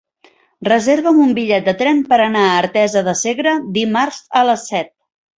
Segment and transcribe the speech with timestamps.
[0.67, 4.91] Reserva'm un bitllet de tren per anar a Artesa de Segre dimarts a les set.